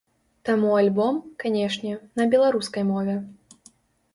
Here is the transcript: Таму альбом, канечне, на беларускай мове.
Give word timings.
Таму 0.47 0.69
альбом, 0.77 1.19
канечне, 1.43 1.93
на 2.21 2.27
беларускай 2.33 2.83
мове. 2.91 3.15